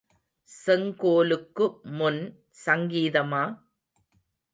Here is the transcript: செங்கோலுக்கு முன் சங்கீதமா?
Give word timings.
செங்கோலுக்கு 0.49 1.65
முன் 1.97 2.19
சங்கீதமா? 2.65 3.43